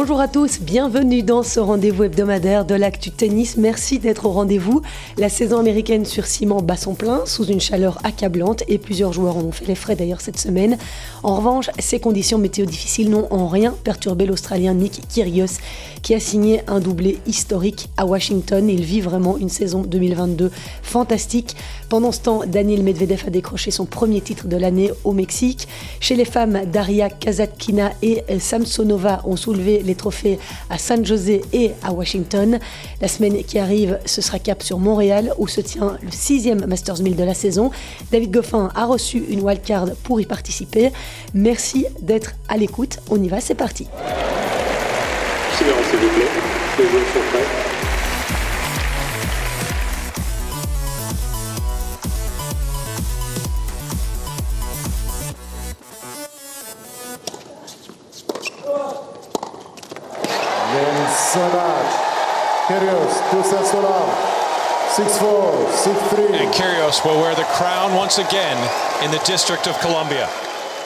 Bonjour 0.00 0.20
à 0.20 0.28
tous, 0.28 0.60
bienvenue 0.60 1.24
dans 1.24 1.42
ce 1.42 1.58
rendez-vous 1.58 2.04
hebdomadaire 2.04 2.64
de 2.64 2.76
l'actu 2.76 3.10
tennis. 3.10 3.56
Merci 3.56 3.98
d'être 3.98 4.26
au 4.26 4.30
rendez-vous. 4.30 4.80
La 5.16 5.28
saison 5.28 5.58
américaine 5.58 6.04
sur 6.04 6.26
ciment 6.26 6.62
bat 6.62 6.76
son 6.76 6.94
plein 6.94 7.26
sous 7.26 7.46
une 7.46 7.60
chaleur 7.60 7.98
accablante 8.04 8.62
et 8.68 8.78
plusieurs 8.78 9.12
joueurs 9.12 9.36
en 9.36 9.40
ont 9.40 9.50
fait 9.50 9.66
les 9.66 9.74
frais 9.74 9.96
d'ailleurs 9.96 10.20
cette 10.20 10.38
semaine. 10.38 10.78
En 11.24 11.34
revanche, 11.34 11.68
ces 11.80 11.98
conditions 11.98 12.38
météo 12.38 12.64
difficiles 12.64 13.10
n'ont 13.10 13.26
en 13.32 13.48
rien 13.48 13.74
perturbé 13.82 14.24
l'Australien 14.24 14.72
Nick 14.72 15.02
Kyrgios 15.08 15.58
qui 16.02 16.14
a 16.14 16.20
signé 16.20 16.62
un 16.68 16.78
doublé 16.78 17.18
historique 17.26 17.88
à 17.96 18.06
Washington. 18.06 18.70
Il 18.70 18.84
vit 18.84 19.00
vraiment 19.00 19.36
une 19.36 19.48
saison 19.48 19.82
2022 19.82 20.52
fantastique. 20.80 21.56
Pendant 21.88 22.12
ce 22.12 22.20
temps, 22.20 22.42
Daniel 22.46 22.84
Medvedev 22.84 23.24
a 23.26 23.30
décroché 23.30 23.72
son 23.72 23.84
premier 23.84 24.20
titre 24.20 24.46
de 24.46 24.56
l'année 24.56 24.92
au 25.02 25.12
Mexique. 25.12 25.66
Chez 25.98 26.14
les 26.14 26.24
femmes, 26.24 26.60
Daria 26.70 27.10
Kazatkina 27.10 27.90
et 28.02 28.22
Samsonova 28.38 29.22
ont 29.24 29.34
soulevé 29.34 29.82
trophées 29.94 30.38
à 30.70 30.78
San 30.78 31.04
José 31.04 31.42
et 31.52 31.72
à 31.82 31.92
Washington. 31.92 32.58
La 33.00 33.08
semaine 33.08 33.42
qui 33.44 33.58
arrive, 33.58 33.98
ce 34.04 34.20
sera 34.20 34.38
cap 34.38 34.62
sur 34.62 34.78
Montréal 34.78 35.32
où 35.38 35.48
se 35.48 35.60
tient 35.60 35.98
le 36.02 36.10
sixième 36.10 36.66
Masters 36.66 37.00
1000 37.00 37.16
de 37.16 37.24
la 37.24 37.34
saison. 37.34 37.70
David 38.10 38.30
Goffin 38.30 38.70
a 38.74 38.86
reçu 38.86 39.24
une 39.28 39.40
wildcard 39.40 39.86
pour 40.02 40.20
y 40.20 40.26
participer. 40.26 40.90
Merci 41.34 41.86
d'être 42.00 42.34
à 42.48 42.56
l'écoute. 42.56 42.98
On 43.10 43.22
y 43.22 43.28
va, 43.28 43.40
c'est 43.40 43.54
parti. 43.54 43.86
Kyrgios, 62.68 63.70
to 63.70 63.78
love. 63.80 64.12
6-4, 64.90 65.72
6-3. 65.72 66.34
And 66.34 66.52
Kyrgios 66.52 67.02
will 67.02 67.18
wear 67.18 67.34
the 67.34 67.44
crown 67.44 67.94
once 67.94 68.18
again 68.18 68.58
in 69.02 69.10
the 69.10 69.18
District 69.24 69.66
of 69.66 69.78
Columbia. 69.80 70.28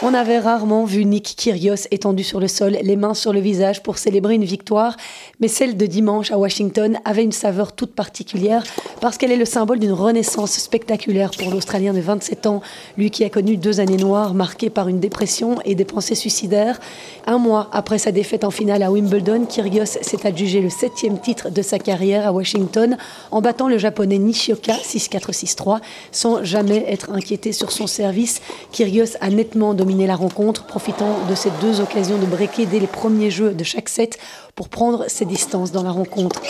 On 0.04 0.14
avait 0.14 0.40
rarement 0.40 0.84
vu 0.84 1.04
Nick 1.04 1.36
Kyrgios 1.36 1.86
étendu 1.92 2.24
sur 2.24 2.40
le 2.40 2.48
sol, 2.48 2.76
les 2.82 2.96
mains 2.96 3.14
sur 3.14 3.32
le 3.32 3.38
visage 3.38 3.84
pour 3.84 3.98
célébrer 3.98 4.34
une 4.34 4.42
victoire, 4.42 4.96
mais 5.38 5.46
celle 5.46 5.76
de 5.76 5.86
dimanche 5.86 6.32
à 6.32 6.38
Washington 6.38 6.98
avait 7.04 7.22
une 7.22 7.30
saveur 7.30 7.70
toute 7.70 7.94
particulière 7.94 8.64
parce 9.00 9.16
qu'elle 9.16 9.30
est 9.30 9.36
le 9.36 9.44
symbole 9.44 9.78
d'une 9.78 9.92
renaissance 9.92 10.58
spectaculaire 10.58 11.30
pour 11.30 11.52
l'Australien 11.52 11.92
de 11.92 12.00
27 12.00 12.46
ans, 12.46 12.62
lui 12.98 13.12
qui 13.12 13.22
a 13.22 13.30
connu 13.30 13.56
deux 13.56 13.78
années 13.78 13.96
noires 13.96 14.34
marquées 14.34 14.70
par 14.70 14.88
une 14.88 14.98
dépression 14.98 15.60
et 15.64 15.76
des 15.76 15.84
pensées 15.84 16.16
suicidaires. 16.16 16.80
Un 17.28 17.38
mois 17.38 17.68
après 17.72 17.98
sa 17.98 18.10
défaite 18.10 18.42
en 18.42 18.50
finale 18.50 18.82
à 18.82 18.90
Wimbledon, 18.90 19.46
Kyrgios 19.46 19.86
s'est 19.86 20.26
adjugé 20.26 20.60
le 20.60 20.70
septième 20.70 21.20
titre 21.20 21.48
de 21.48 21.62
sa 21.62 21.78
carrière 21.78 22.26
à 22.26 22.32
Washington 22.32 22.96
en 23.30 23.40
battant 23.40 23.68
le 23.68 23.78
japonais 23.78 24.18
Nishioka 24.18 24.72
6-4-6-3 24.72 25.78
sans 26.10 26.42
jamais 26.42 26.84
être 26.88 27.12
inquiété 27.12 27.52
sur 27.52 27.70
son 27.70 27.86
service. 27.86 28.40
Kyrgios 28.72 29.16
a 29.20 29.30
nettement 29.30 29.74
dominé 29.74 29.91
la 30.00 30.16
rencontre, 30.16 30.64
profitant 30.64 31.18
de 31.28 31.34
ces 31.34 31.50
deux 31.60 31.80
occasions 31.80 32.18
de 32.18 32.26
breaker 32.26 32.66
dès 32.66 32.78
les 32.78 32.86
premiers 32.86 33.30
jeux 33.30 33.52
de 33.52 33.64
chaque 33.64 33.88
set 33.88 34.18
pour 34.54 34.68
prendre 34.68 35.04
ses 35.08 35.24
distances 35.24 35.72
dans 35.72 35.82
la 35.82 35.90
rencontre. 35.90 36.40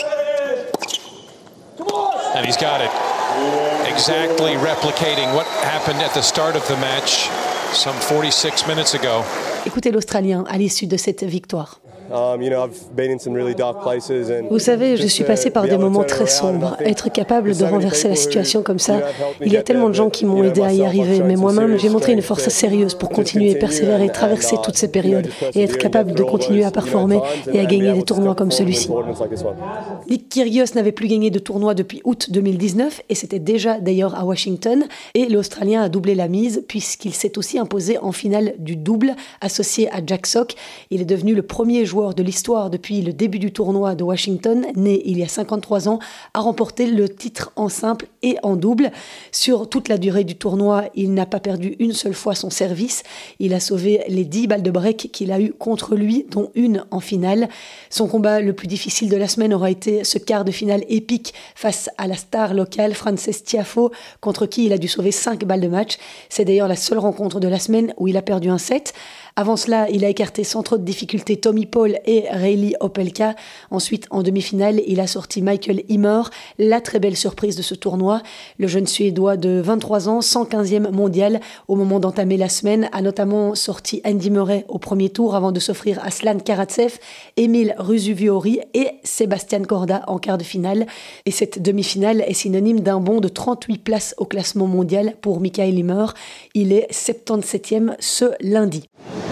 And 2.35 2.43
he's 2.45 2.57
got 2.57 2.81
it. 2.81 2.89
Exactly 3.87 4.55
replicating 4.57 5.33
what 5.35 5.45
happened 5.63 6.01
at 6.01 6.13
the 6.13 6.23
start 6.23 6.55
of 6.55 6.65
the 6.67 6.77
match 6.79 7.29
some 7.73 7.93
46 7.93 8.67
minutes 8.67 8.95
ago. 8.95 9.23
Écoutez 9.65 9.91
l'Australien 9.91 10.43
à 10.49 10.57
l'issue 10.57 10.87
de 10.87 10.97
cette 10.97 11.23
victoire. 11.23 11.79
Vous 14.49 14.59
savez, 14.59 14.97
je 14.97 15.07
suis 15.07 15.23
passé 15.23 15.49
par 15.49 15.67
des 15.67 15.77
moments 15.77 16.03
très 16.03 16.27
sombres. 16.27 16.77
Être 16.79 17.11
capable 17.11 17.55
de 17.55 17.63
renverser 17.63 18.09
la 18.09 18.15
situation 18.15 18.63
comme 18.63 18.79
ça, 18.79 18.99
il 19.41 19.51
y 19.51 19.57
a 19.57 19.63
tellement 19.63 19.89
de 19.89 19.93
gens 19.93 20.09
qui 20.09 20.25
m'ont 20.25 20.43
aidé 20.43 20.61
à 20.61 20.73
y 20.73 20.83
arriver, 20.83 21.21
mais 21.25 21.35
moi-même, 21.35 21.77
j'ai 21.77 21.89
montré 21.89 22.13
une 22.13 22.21
force 22.21 22.47
sérieuse 22.49 22.95
pour 22.95 23.09
continuer, 23.09 23.55
persévérer, 23.55 24.09
traverser 24.09 24.57
toutes 24.63 24.77
ces 24.77 24.89
périodes 24.89 25.29
et 25.53 25.63
être 25.63 25.77
capable 25.77 26.13
de 26.13 26.23
continuer 26.23 26.63
à 26.63 26.71
performer 26.71 27.19
et 27.51 27.59
à 27.59 27.65
gagner 27.65 27.93
des 27.93 28.03
tournois 28.03 28.35
comme 28.35 28.51
celui-ci. 28.51 28.89
Nick 30.09 30.29
Kyrgios 30.29 30.75
n'avait 30.75 30.91
plus 30.91 31.07
gagné 31.07 31.29
de 31.29 31.39
tournoi 31.39 31.73
depuis 31.73 32.01
août 32.03 32.27
2019 32.31 33.01
et 33.09 33.15
c'était 33.15 33.39
déjà 33.39 33.79
d'ailleurs 33.79 34.15
à 34.15 34.25
Washington 34.25 34.85
et 35.13 35.27
l'Australien 35.27 35.81
a 35.83 35.89
doublé 35.89 36.15
la 36.15 36.27
mise 36.27 36.63
puisqu'il 36.67 37.13
s'est 37.13 37.37
aussi 37.37 37.57
imposé 37.57 37.97
en 37.97 38.11
finale 38.11 38.53
du 38.59 38.75
double 38.75 39.15
associé 39.41 39.89
à 39.91 39.99
Jack 40.05 40.27
Sock. 40.27 40.55
Il 40.91 41.01
est 41.01 41.05
devenu 41.05 41.33
le 41.33 41.41
premier 41.41 41.85
joueur 41.85 41.92
de 41.93 42.23
l'histoire 42.23 42.71
depuis 42.71 43.01
le 43.01 43.13
début 43.13 43.37
du 43.37 43.53
tournoi 43.53 43.93
de 43.93 44.03
Washington, 44.03 44.65
né 44.75 45.03
il 45.05 45.19
y 45.19 45.23
a 45.23 45.27
53 45.27 45.87
ans, 45.87 45.99
a 46.33 46.39
remporté 46.39 46.87
le 46.87 47.07
titre 47.07 47.51
en 47.55 47.69
simple 47.69 48.07
et 48.23 48.37
en 48.41 48.55
double. 48.55 48.91
Sur 49.31 49.69
toute 49.69 49.89
la 49.89 49.99
durée 49.99 50.23
du 50.23 50.35
tournoi, 50.35 50.85
il 50.95 51.13
n'a 51.13 51.27
pas 51.27 51.39
perdu 51.39 51.75
une 51.77 51.93
seule 51.93 52.15
fois 52.15 52.33
son 52.33 52.49
service. 52.49 53.03
Il 53.39 53.53
a 53.53 53.59
sauvé 53.59 54.01
les 54.07 54.25
10 54.25 54.47
balles 54.47 54.63
de 54.63 54.71
break 54.71 55.11
qu'il 55.13 55.31
a 55.31 55.39
eues 55.39 55.53
contre 55.53 55.95
lui, 55.95 56.25
dont 56.31 56.49
une 56.55 56.83
en 56.89 56.99
finale. 56.99 57.47
Son 57.91 58.07
combat 58.07 58.41
le 58.41 58.53
plus 58.53 58.67
difficile 58.67 59.09
de 59.09 59.17
la 59.17 59.27
semaine 59.27 59.53
aura 59.53 59.69
été 59.69 60.03
ce 60.03 60.17
quart 60.17 60.45
de 60.45 60.51
finale 60.51 60.83
épique 60.89 61.35
face 61.53 61.91
à 61.99 62.07
la 62.07 62.15
star 62.15 62.55
locale 62.55 62.95
Frances 62.95 63.43
Tiafo, 63.43 63.91
contre 64.19 64.47
qui 64.47 64.65
il 64.65 64.73
a 64.73 64.79
dû 64.79 64.87
sauver 64.87 65.11
5 65.11 65.45
balles 65.45 65.61
de 65.61 65.67
match. 65.67 65.97
C'est 66.29 66.45
d'ailleurs 66.45 66.67
la 66.67 66.75
seule 66.75 66.97
rencontre 66.97 67.39
de 67.39 67.47
la 67.47 67.59
semaine 67.59 67.93
où 67.97 68.07
il 68.07 68.17
a 68.17 68.23
perdu 68.23 68.49
un 68.49 68.57
set. 68.57 68.93
Avant 69.35 69.57
cela, 69.57 69.89
il 69.89 70.05
a 70.05 70.09
écarté 70.09 70.43
sans 70.43 70.61
trop 70.61 70.77
de 70.77 70.83
difficultés 70.83 71.37
Tommy 71.37 71.65
Paul 71.65 71.97
et 72.05 72.25
Rayleigh 72.29 72.75
Opelka. 72.79 73.33
Ensuite, 73.71 74.05
en 74.11 74.21
demi-finale, 74.21 74.79
il 74.85 74.99
a 74.99 75.07
sorti 75.07 75.41
Michael 75.41 75.81
Himmer, 75.89 76.21
la 76.59 76.81
très 76.81 76.99
belle 76.99 77.17
surprise 77.17 77.55
de 77.55 77.63
ce 77.63 77.73
tournoi. 77.73 78.21
Le 78.59 78.67
jeune 78.67 78.85
Suédois 78.85 79.35
de 79.35 79.59
23 79.59 80.07
ans, 80.07 80.19
115e 80.19 80.91
mondial, 80.91 81.41
au 81.67 81.75
moment 81.75 81.99
d'entamer 81.99 82.37
la 82.37 82.47
semaine, 82.47 82.89
a 82.91 83.01
notamment 83.01 83.55
sorti 83.55 84.03
Andy 84.05 84.29
Murray 84.29 84.65
au 84.67 84.77
premier 84.77 85.09
tour 85.09 85.33
avant 85.33 85.51
de 85.51 85.59
s'offrir 85.59 85.99
Aslan 86.05 86.37
Karatsev, 86.37 86.99
Emile 87.35 87.73
Rusuviori 87.79 88.59
et 88.75 88.89
Sébastien 89.03 89.63
Corda 89.63 90.03
en 90.05 90.19
quart 90.19 90.37
de 90.37 90.43
finale. 90.43 90.85
Et 91.25 91.31
cette 91.31 91.59
demi-finale 91.59 92.21
est 92.27 92.33
synonyme 92.33 92.81
d'un 92.81 92.99
bond 92.99 93.19
de 93.19 93.29
38 93.29 93.79
places 93.79 94.13
au 94.19 94.25
classement 94.25 94.67
mondial 94.67 95.15
pour 95.21 95.39
Michael 95.39 95.75
Himmer. 95.75 96.05
Il 96.53 96.71
est 96.71 96.87
77e 96.91 97.95
ce 97.97 98.25
lundi. 98.39 98.83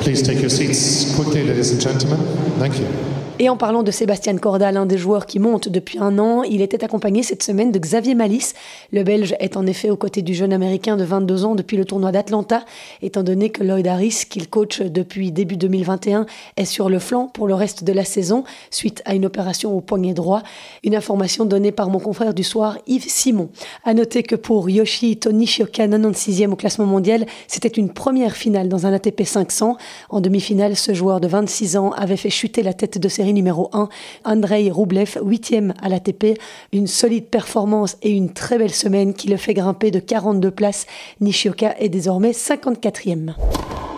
Please 0.01 0.21
take 0.21 0.39
your 0.39 0.49
seats 0.49 1.15
quickly, 1.15 1.43
ladies 1.43 1.71
and 1.71 1.81
gentlemen. 1.81 2.19
Thank 2.59 2.79
you. 2.79 3.20
Et 3.43 3.49
en 3.49 3.57
parlant 3.57 3.81
de 3.81 3.89
Sébastien 3.89 4.37
Corda, 4.37 4.71
l'un 4.71 4.85
des 4.85 4.99
joueurs 4.99 5.25
qui 5.25 5.39
monte 5.39 5.67
depuis 5.67 5.97
un 5.97 6.19
an, 6.19 6.43
il 6.43 6.61
était 6.61 6.83
accompagné 6.83 7.23
cette 7.23 7.41
semaine 7.41 7.71
de 7.71 7.79
Xavier 7.79 8.13
Malice. 8.13 8.53
Le 8.91 9.01
Belge 9.01 9.33
est 9.39 9.57
en 9.57 9.65
effet 9.65 9.89
aux 9.89 9.97
côtés 9.97 10.21
du 10.21 10.35
jeune 10.35 10.53
Américain 10.53 10.95
de 10.95 11.03
22 11.03 11.45
ans 11.45 11.55
depuis 11.55 11.75
le 11.75 11.83
tournoi 11.83 12.11
d'Atlanta, 12.11 12.63
étant 13.01 13.23
donné 13.23 13.49
que 13.49 13.63
Lloyd 13.63 13.87
Harris, 13.87 14.25
qu'il 14.29 14.47
coach 14.47 14.83
depuis 14.83 15.31
début 15.31 15.57
2021, 15.57 16.27
est 16.55 16.65
sur 16.65 16.87
le 16.87 16.99
flanc 16.99 17.31
pour 17.33 17.47
le 17.47 17.55
reste 17.55 17.83
de 17.83 17.91
la 17.91 18.05
saison, 18.05 18.43
suite 18.69 19.01
à 19.05 19.15
une 19.15 19.25
opération 19.25 19.75
au 19.75 19.81
poignet 19.81 20.13
droit. 20.13 20.43
Une 20.83 20.93
information 20.93 21.43
donnée 21.43 21.71
par 21.71 21.89
mon 21.89 21.97
confrère 21.99 22.35
du 22.35 22.43
soir, 22.43 22.77
Yves 22.85 23.09
Simon. 23.09 23.49
À 23.83 23.95
noter 23.95 24.21
que 24.21 24.35
pour 24.35 24.69
Yoshi 24.69 25.17
Tonishioka, 25.17 25.87
96e 25.87 26.51
au 26.51 26.55
classement 26.55 26.85
mondial, 26.85 27.25
c'était 27.47 27.69
une 27.69 27.91
première 27.91 28.35
finale 28.35 28.69
dans 28.69 28.85
un 28.85 28.93
ATP 28.93 29.23
500. 29.23 29.77
En 30.11 30.21
demi-finale, 30.21 30.75
ce 30.75 30.93
joueur 30.93 31.19
de 31.19 31.27
26 31.27 31.77
ans 31.77 31.89
avait 31.93 32.17
fait 32.17 32.29
chuter 32.29 32.61
la 32.61 32.73
tête 32.73 32.99
de 32.99 33.09
série 33.09 33.30
numéro 33.33 33.69
1, 33.73 33.89
Andrei 34.25 34.69
Roublev, 34.69 35.17
8e 35.21 35.73
à 35.81 35.89
l'ATP. 35.89 36.39
Une 36.73 36.87
solide 36.87 37.25
performance 37.25 37.97
et 38.01 38.11
une 38.11 38.31
très 38.31 38.57
belle 38.57 38.73
semaine 38.73 39.13
qui 39.13 39.27
le 39.27 39.37
fait 39.37 39.53
grimper 39.53 39.91
de 39.91 39.99
42 39.99 40.51
places. 40.51 40.85
Nishioka 41.19 41.75
est 41.79 41.89
désormais 41.89 42.31
54e. 42.31 43.33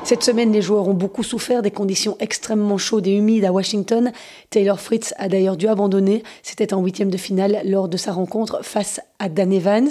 Cette 0.05 0.23
semaine, 0.23 0.51
les 0.51 0.61
joueurs 0.61 0.89
ont 0.89 0.93
beaucoup 0.93 1.23
souffert 1.23 1.61
des 1.61 1.71
conditions 1.71 2.17
extrêmement 2.19 2.77
chaudes 2.77 3.07
et 3.07 3.13
humides 3.13 3.45
à 3.45 3.53
Washington. 3.53 4.11
Taylor 4.49 4.81
Fritz 4.81 5.13
a 5.17 5.29
d'ailleurs 5.29 5.55
dû 5.55 5.69
abandonner. 5.69 6.23
C'était 6.43 6.73
en 6.73 6.83
huitième 6.83 7.09
de 7.09 7.15
finale 7.15 7.61
lors 7.63 7.87
de 7.87 7.95
sa 7.95 8.11
rencontre 8.11 8.65
face 8.65 8.99
à 9.19 9.29
Dan 9.29 9.53
Evans. 9.53 9.89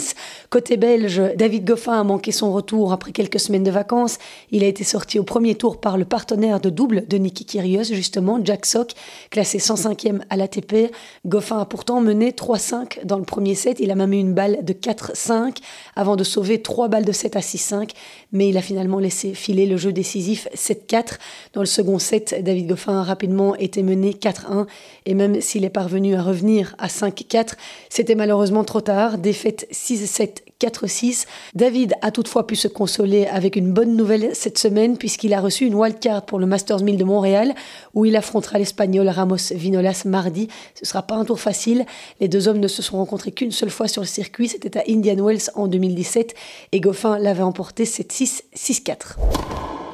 Côté 0.51 0.77
belge, 0.77 1.23
David 1.39 1.65
Goffin 1.65 1.99
a 1.99 2.05
manqué 2.05 2.31
son 2.31 2.53
retour 2.53 2.93
après 2.93 3.13
quelques 3.13 3.41
semaines 3.41 3.65
de 3.65 3.71
vacances. 3.71 4.19
Il 4.51 4.63
a 4.63 4.67
été 4.67 4.85
sorti 4.85 5.19
au 5.19 5.23
premier 5.23 5.55
tour 5.55 5.81
par 5.81 5.97
le 5.97 6.05
partenaire 6.05 6.61
de 6.61 6.69
double 6.69 7.07
de 7.09 7.17
Nicky 7.17 7.47
Kyrgios, 7.47 7.85
justement, 7.85 8.39
Jack 8.45 8.67
Sock, 8.67 8.93
classé 9.31 9.57
105e 9.57 10.21
à 10.29 10.37
l'ATP. 10.37 10.93
Goffin 11.25 11.59
a 11.59 11.65
pourtant 11.65 12.03
mené 12.03 12.33
3-5 12.33 13.07
dans 13.07 13.19
le 13.19 13.25
premier 13.25 13.55
set. 13.55 13.79
Il 13.81 13.91
a 13.91 13.95
même 13.95 14.13
eu 14.13 14.19
une 14.19 14.35
balle 14.35 14.59
de 14.63 14.75
4-5 14.75 15.57
avant 15.97 16.17
de 16.17 16.25
sauver 16.25 16.61
trois 16.61 16.89
balles 16.89 17.07
de 17.07 17.13
7 17.13 17.35
à 17.37 17.41
6-5. 17.41 17.93
Mais 18.33 18.51
il 18.51 18.59
a 18.59 18.63
finalement 18.63 18.99
laissé 18.99 19.33
filer 19.33 19.65
le 19.65 19.79
jeu 19.79 19.93
décisif 20.03 20.49
7-4. 20.57 21.19
Dans 21.53 21.61
le 21.61 21.67
second 21.67 22.01
set, 22.01 22.43
David 22.43 22.67
Goffin 22.67 22.99
a 22.99 23.05
rapidement 23.05 23.55
été 23.55 23.85
mené 23.85 24.15
4-1. 24.15 24.67
Et 25.07 25.15
même 25.15 25.41
s'il 25.41 25.65
est 25.65 25.71
parvenu 25.71 26.17
à 26.17 26.23
revenir 26.23 26.75
à 26.79 26.89
5-4, 26.89 27.53
c'était 27.89 28.17
malheureusement 28.17 28.65
trop 28.65 28.81
tard 28.81 29.19
défaite 29.19 29.69
6-7, 29.73 30.39
4-6. 30.61 31.27
David 31.55 31.95
a 32.03 32.11
toutefois 32.11 32.49
pu 32.49 32.57
se 32.57 32.67
consoler 32.67 33.27
avec 33.27 33.55
une 33.55 33.73
bonne 33.73 33.95
nouvelle 33.97 34.31
cette 34.35 34.59
semaine 34.59 34.97
puisqu'il 34.97 35.35
a 35.35 35.41
reçu 35.41 35.67
une 35.67 35.75
wildcard 35.77 36.27
pour 36.27 36.41
le 36.41 36.47
Masters 36.47 36.83
1000 36.83 36.97
de 36.97 37.05
Montréal 37.05 37.55
où 37.95 38.05
il 38.05 38.17
affrontera 38.17 38.59
l'Espagnol 38.59 39.09
Ramos 39.09 39.53
Vinolas 39.53 40.03
mardi. 40.05 40.49
Ce 40.75 40.83
ne 40.83 40.87
sera 40.87 41.03
pas 41.03 41.15
un 41.15 41.25
tour 41.25 41.39
facile. 41.39 41.87
Les 42.19 42.27
deux 42.27 42.49
hommes 42.49 42.59
ne 42.59 42.69
se 42.69 42.83
sont 42.83 42.97
rencontrés 42.97 43.31
qu'une 43.31 43.53
seule 43.53 43.71
fois 43.71 43.87
sur 43.87 44.03
le 44.03 44.09
circuit, 44.09 44.49
c'était 44.49 44.77
à 44.79 44.83
Indian 44.89 45.25
Wells 45.25 45.51
en 45.55 45.69
2017 45.69 46.35
et 46.73 46.81
Goffin 46.81 47.21
l'avait 47.21 47.45
emporté 47.45 47.85
7-6, 47.85 48.43
6-4. 48.57 49.52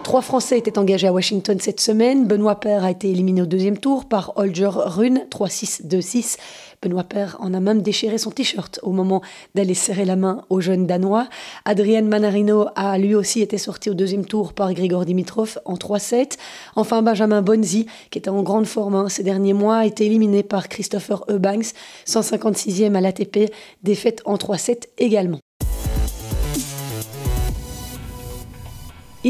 Trois 0.09 0.23
Français 0.23 0.57
étaient 0.57 0.79
engagés 0.79 1.07
à 1.07 1.13
Washington 1.13 1.59
cette 1.61 1.83
semaine. 1.83 2.27
Benoît 2.27 2.59
Paire 2.59 2.83
a 2.83 2.91
été 2.91 3.11
éliminé 3.11 3.43
au 3.43 3.47
deuxième 3.47 3.77
tour 3.77 4.07
par 4.07 4.33
Holger 4.37 4.71
Rune, 4.73 5.27
3-6, 5.31 5.87
2-6. 5.87 6.39
Benoît 6.81 7.05
Paire 7.05 7.37
en 7.41 7.53
a 7.53 7.61
même 7.61 7.83
déchiré 7.83 8.17
son 8.17 8.31
t-shirt 8.31 8.81
au 8.83 8.93
moment 8.93 9.21
d'aller 9.55 9.75
serrer 9.75 10.07
la 10.07 10.17
main 10.17 10.47
au 10.49 10.63
jeune 10.63 10.87
Danois. 10.87 11.29
Adrien 11.67 12.01
Manarino 12.01 12.69
a 12.75 12.97
lui 12.97 13.15
aussi 13.15 13.43
été 13.43 13.59
sorti 13.59 13.91
au 13.91 13.95
deuxième 13.95 14.25
tour 14.25 14.55
par 14.55 14.73
Grigor 14.73 15.05
Dimitrov 15.05 15.59
en 15.67 15.75
3-7. 15.75 16.39
Enfin, 16.75 17.03
Benjamin 17.03 17.43
Bonzi, 17.43 17.85
qui 18.11 18.17
était 18.17 18.31
en 18.31 18.43
grande 18.43 18.67
forme 18.67 18.95
hein, 18.95 19.11
ces 19.11 19.23
derniers 19.23 19.53
mois, 19.53 19.77
a 19.77 19.85
été 19.85 20.07
éliminé 20.07 20.43
par 20.43 20.71
Christopher 20.71 21.23
Eubanks, 21.29 21.75
156e 22.07 22.95
à 22.95 23.03
l'ATP, 23.03 23.53
défaite 23.83 24.23
en 24.25 24.37
3-7 24.37 24.85
également. 24.97 25.41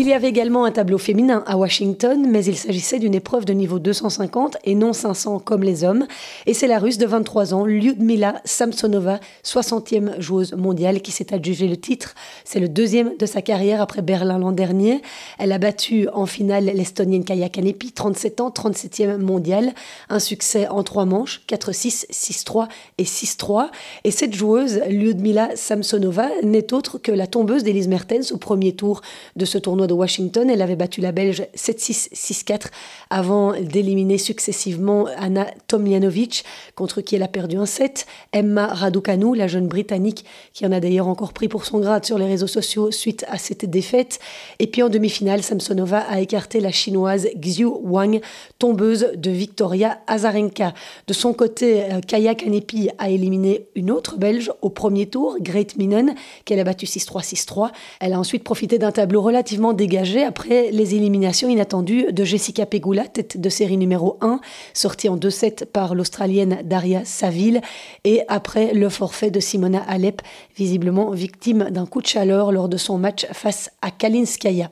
Il 0.01 0.07
y 0.07 0.13
avait 0.13 0.29
également 0.29 0.65
un 0.65 0.71
tableau 0.71 0.97
féminin 0.97 1.43
à 1.49 1.57
Washington, 1.57 2.25
mais 2.31 2.45
il 2.45 2.57
s'agissait 2.57 3.01
d'une 3.01 3.17
épreuve 3.17 3.45
de 3.45 3.53
niveau 3.53 3.81
250 3.81 4.57
et 4.63 4.77
non 4.77 4.93
500 4.93 5.41
comme 5.41 5.65
les 5.65 5.83
hommes. 5.83 6.07
Et 6.47 6.55
c'est 6.55 6.69
la 6.69 6.79
russe 6.79 6.99
de 6.99 7.07
23 7.07 7.53
ans, 7.53 7.65
Lyudmila 7.65 8.41
Samsonova, 8.45 9.19
60e 9.45 10.21
joueuse 10.21 10.53
mondiale, 10.53 11.03
qui 11.03 11.11
s'est 11.11 11.35
adjugée 11.35 11.67
le 11.67 11.77
titre. 11.77 12.15
C'est 12.45 12.61
le 12.61 12.69
deuxième 12.69 13.17
de 13.19 13.27
sa 13.27 13.43
carrière 13.43 13.83
après 13.83 14.01
Berlin 14.01 14.39
l'an 14.39 14.53
dernier. 14.53 15.03
Elle 15.41 15.51
a 15.51 15.59
battu 15.59 16.09
en 16.11 16.27
finale 16.27 16.67
l'Estonienne 16.67 17.25
Kaya 17.25 17.49
Kanepi, 17.49 17.91
37 17.91 18.41
ans, 18.41 18.51
37e 18.51 19.17
mondiale. 19.17 19.73
Un 20.11 20.21
succès 20.21 20.69
en 20.69 20.85
trois 20.85 21.07
manches, 21.07 21.43
4-6, 21.49 22.07
6-3 22.13 22.69
et 22.99 23.03
6-3. 23.03 23.71
Et 24.05 24.13
cette 24.13 24.37
joueuse, 24.37 24.81
Lyudmila 24.89 25.57
Samsonova, 25.57 26.29
n'est 26.45 26.73
autre 26.73 26.99
que 26.99 27.11
la 27.11 27.27
tombeuse 27.27 27.65
d'Elise 27.65 27.89
Mertens 27.89 28.31
au 28.31 28.37
premier 28.37 28.77
tour 28.77 29.01
de 29.35 29.45
ce 29.45 29.59
tournoi 29.59 29.88
de 29.89 29.93
Washington. 29.93 30.49
Elle 30.49 30.63
avait 30.63 30.77
battu 30.77 31.01
la 31.01 31.11
Belge 31.11 31.43
7-6, 31.57 32.13
6-4 32.15 32.67
avant 33.11 33.61
d'éliminer 33.61 34.19
successivement 34.19 35.07
Anna 35.19 35.49
Tomljanovic, 35.67 36.45
contre 36.77 37.01
qui 37.01 37.17
elle 37.17 37.25
a 37.25 37.29
perdu 37.29 37.57
un 37.57 37.67
set. 37.67 38.07
Emma 38.33 38.69
Raducanu, 38.69 39.37
la 39.37 39.49
jeune 39.49 39.67
Britannique, 39.67 40.25
qui 40.53 40.65
en 40.65 40.71
a 40.71 40.79
d'ailleurs 40.79 41.09
encore 41.09 41.33
pris 41.33 41.49
pour 41.49 41.65
son 41.65 41.81
grade 41.81 42.05
sur 42.05 42.19
les 42.19 42.27
réseaux 42.27 42.47
sociaux 42.47 42.93
suite 42.93 43.25
à 43.29 43.39
cette 43.39 43.65
défaite. 43.65 44.21
Et 44.61 44.69
puis 44.69 44.83
en 44.83 44.89
demi-finale, 44.89 45.43
Samsonova 45.43 45.99
a 45.99 46.21
écarté 46.21 46.61
la 46.61 46.71
chinoise 46.71 47.29
Xiu 47.37 47.67
Wang, 47.67 48.21
tombeuse 48.59 49.09
de 49.17 49.31
Victoria 49.31 49.99
Azarenka. 50.07 50.75
De 51.07 51.13
son 51.13 51.33
côté, 51.33 51.83
euh, 51.85 52.01
Kaya 52.07 52.35
Kanepi 52.35 52.91
a 52.99 53.11
éliminé 53.11 53.67
une 53.75 53.91
autre 53.91 54.19
Belge 54.19 54.53
au 54.63 54.71
premier 54.71 55.07
tour, 55.07 55.37
Great 55.41 55.77
Minen, 55.77 56.15
qu'elle 56.45 56.61
a 56.61 56.65
battu 56.65 56.87
6-3, 56.87 57.23
6-3. 57.23 57.71
Elle 58.01 58.13
a 58.13 58.21
ensuite 58.21 58.45
profité 58.45 58.79
d'un 58.79 58.93
tableau 58.93 59.23
relativement 59.23 59.68
dégagé 59.73 60.25
après 60.25 60.71
les 60.71 60.95
éliminations 60.95 61.49
inattendues 61.49 62.13
de 62.13 62.25
Jessica 62.25 62.67
Pegula, 62.67 63.07
tête 63.07 63.41
de 63.41 63.49
série 63.49 63.77
numéro 63.77 64.19
1, 64.21 64.41
sortie 64.75 65.09
en 65.09 65.17
2-7 65.17 65.67
par 65.67 65.95
l'Australienne 65.95 66.59
Daria 66.65 67.05
Saville, 67.05 67.61
et 68.05 68.23
après 68.29 68.75
le 68.75 68.89
forfait 68.89 69.31
de 69.31 69.41
Simona 69.41 69.83
Alep, 69.89 70.23
visiblement 70.57 71.11
victime 71.11 71.71
d'un 71.71 71.87
coup 71.87 72.01
de 72.01 72.07
chaleur 72.07 72.53
lors 72.53 72.69
de 72.69 72.77
son 72.77 72.99
match 72.99 73.27
face 73.33 73.71
à 73.83 73.91
Kalinskaya 73.91 74.71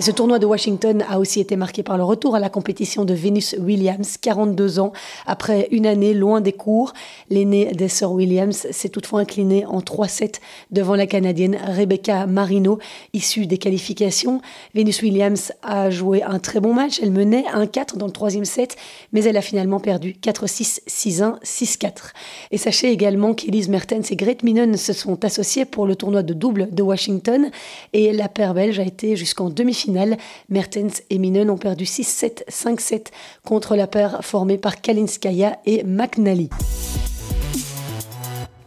ce 0.00 0.10
tournoi 0.10 0.38
de 0.38 0.46
Washington 0.46 1.04
a 1.10 1.18
aussi 1.18 1.40
été 1.40 1.56
marqué 1.56 1.82
par 1.82 1.98
le 1.98 2.04
retour 2.04 2.34
à 2.34 2.40
la 2.40 2.48
compétition 2.48 3.04
de 3.04 3.12
Venus 3.12 3.54
Williams, 3.58 4.16
42 4.16 4.80
ans 4.80 4.92
après 5.26 5.68
une 5.72 5.86
année 5.86 6.14
loin 6.14 6.40
des 6.40 6.52
cours. 6.52 6.94
L'aînée 7.28 7.72
des 7.72 7.88
sœurs 7.88 8.12
Williams 8.12 8.66
s'est 8.70 8.88
toutefois 8.88 9.20
inclinée 9.20 9.66
en 9.66 9.80
3-7 9.80 10.36
devant 10.70 10.94
la 10.94 11.06
Canadienne 11.06 11.58
Rebecca 11.66 12.26
Marino, 12.26 12.78
issue 13.12 13.46
des 13.46 13.58
qualifications. 13.58 14.40
Venus 14.74 15.02
Williams 15.02 15.52
a 15.62 15.90
joué 15.90 16.22
un 16.22 16.38
très 16.38 16.60
bon 16.60 16.72
match. 16.72 16.98
Elle 17.02 17.10
menait 17.12 17.44
1-4 17.54 17.98
dans 17.98 18.06
le 18.06 18.12
troisième 18.12 18.46
set, 18.46 18.76
mais 19.12 19.22
elle 19.24 19.36
a 19.36 19.42
finalement 19.42 19.80
perdu 19.80 20.16
4-6, 20.22 20.80
6-1, 20.88 21.42
6-4. 21.42 21.90
Et 22.52 22.56
sachez 22.56 22.90
également 22.90 23.34
qu'Elise 23.34 23.68
Mertens 23.68 24.10
et 24.10 24.16
Grete 24.16 24.44
Minen 24.44 24.78
se 24.78 24.94
sont 24.94 25.22
associées 25.26 25.66
pour 25.66 25.86
le 25.86 25.94
tournoi 25.94 26.22
de 26.22 26.32
double 26.32 26.68
de 26.72 26.82
Washington 26.82 27.50
et 27.92 28.12
la 28.12 28.30
paire 28.30 28.54
belge 28.54 28.78
a 28.78 28.84
été 28.84 29.14
jusqu'en 29.14 29.50
demi-finale 29.50 29.89
Mertens 30.48 31.02
et 31.10 31.18
Minen 31.18 31.50
ont 31.50 31.58
perdu 31.58 31.84
6-7, 31.84 32.44
5-7 32.48 33.06
contre 33.44 33.76
la 33.76 33.86
paire 33.86 34.18
formée 34.22 34.58
par 34.58 34.80
Kalinskaya 34.80 35.58
et 35.66 35.84
McNally. 35.84 36.50